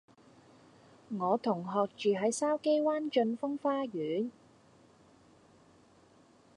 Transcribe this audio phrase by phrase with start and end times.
[1.15, 4.31] 我同學住喺筲箕灣峻峰花園